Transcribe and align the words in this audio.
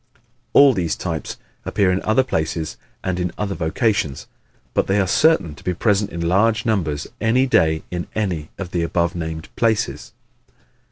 All 0.53 0.73
these 0.73 0.95
types 0.95 1.37
appear 1.63 1.91
in 1.91 2.01
other 2.01 2.23
places 2.23 2.75
and 3.03 3.19
in 3.19 3.31
other 3.37 3.53
vocations, 3.53 4.25
but 4.73 4.87
they 4.87 4.99
are 4.99 5.05
certain 5.05 5.53
to 5.53 5.63
be 5.63 5.75
present 5.75 6.09
in 6.09 6.27
large 6.27 6.65
numbers 6.65 7.05
any 7.21 7.45
day 7.45 7.83
in 7.91 8.07
any 8.15 8.49
of 8.57 8.71
the 8.71 8.81
above 8.81 9.13
named 9.13 9.55
places. 9.55 10.13